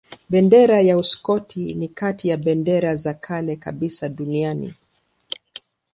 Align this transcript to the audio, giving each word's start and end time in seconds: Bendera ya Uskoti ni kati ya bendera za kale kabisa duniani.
Bendera 0.29 0.81
ya 0.81 0.97
Uskoti 0.97 1.73
ni 1.73 1.87
kati 1.87 2.27
ya 2.27 2.37
bendera 2.37 2.95
za 2.95 3.13
kale 3.13 3.55
kabisa 3.55 4.09
duniani. 4.09 4.73